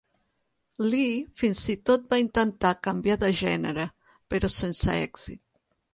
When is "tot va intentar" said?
1.89-2.73